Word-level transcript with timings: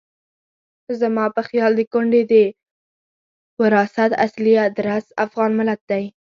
زما 1.01 1.25
په 1.35 1.41
خیال 1.49 1.71
د 1.77 1.81
کونډې 1.91 2.21
د 2.31 2.33
وراثت 3.61 4.11
اصلي 4.25 4.53
ادرس 4.67 5.05
افغان 5.25 5.51
ملت 5.59 5.81
دی. 5.91 6.03